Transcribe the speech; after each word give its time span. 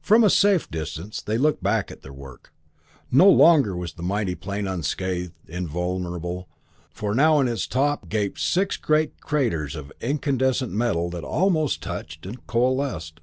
From 0.00 0.24
a 0.24 0.28
safe 0.28 0.68
distance 0.68 1.22
they 1.22 1.38
looked 1.38 1.62
back 1.62 1.92
at 1.92 2.02
their 2.02 2.12
work. 2.12 2.52
No 3.12 3.30
longer 3.30 3.76
was 3.76 3.92
the 3.92 4.02
mighty 4.02 4.34
plane 4.34 4.66
unscathed, 4.66 5.34
invulnerable, 5.46 6.48
for 6.90 7.14
now 7.14 7.38
in 7.38 7.46
its 7.46 7.68
top 7.68 8.08
gaped 8.08 8.40
six 8.40 8.76
great 8.76 9.20
craters 9.20 9.76
of 9.76 9.92
incandescent 10.00 10.72
metal 10.72 11.10
that 11.10 11.22
almost 11.22 11.80
touched 11.80 12.26
and 12.26 12.44
coalesced. 12.48 13.20